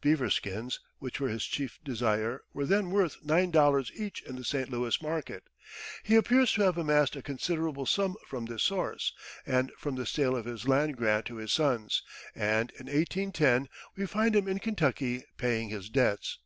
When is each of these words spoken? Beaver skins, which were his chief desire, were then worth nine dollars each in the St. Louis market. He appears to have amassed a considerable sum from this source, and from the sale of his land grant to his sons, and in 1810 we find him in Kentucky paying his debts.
Beaver 0.00 0.30
skins, 0.30 0.80
which 0.98 1.20
were 1.20 1.28
his 1.28 1.44
chief 1.46 1.78
desire, 1.84 2.40
were 2.52 2.66
then 2.66 2.90
worth 2.90 3.18
nine 3.22 3.52
dollars 3.52 3.92
each 3.94 4.20
in 4.22 4.34
the 4.34 4.42
St. 4.42 4.68
Louis 4.68 5.00
market. 5.00 5.44
He 6.02 6.16
appears 6.16 6.50
to 6.54 6.62
have 6.62 6.76
amassed 6.76 7.14
a 7.14 7.22
considerable 7.22 7.86
sum 7.86 8.16
from 8.26 8.46
this 8.46 8.64
source, 8.64 9.12
and 9.46 9.70
from 9.78 9.94
the 9.94 10.06
sale 10.06 10.34
of 10.34 10.44
his 10.44 10.66
land 10.66 10.96
grant 10.96 11.24
to 11.26 11.36
his 11.36 11.52
sons, 11.52 12.02
and 12.34 12.72
in 12.80 12.86
1810 12.86 13.68
we 13.94 14.06
find 14.06 14.34
him 14.34 14.48
in 14.48 14.58
Kentucky 14.58 15.22
paying 15.38 15.68
his 15.68 15.88
debts. 15.88 16.40